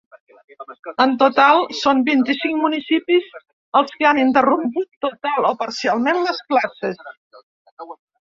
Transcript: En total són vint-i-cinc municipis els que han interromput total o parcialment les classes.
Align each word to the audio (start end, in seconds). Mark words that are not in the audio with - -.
En 1.03 1.11
total 1.23 1.59
són 1.79 1.99
vint-i-cinc 2.07 2.57
municipis 2.63 3.27
els 3.81 3.93
que 3.99 4.09
han 4.13 4.21
interromput 4.23 4.89
total 5.07 5.49
o 5.53 5.55
parcialment 5.61 6.23
les 6.25 6.41
classes. 6.53 7.05